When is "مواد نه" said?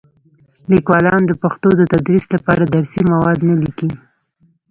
3.11-3.55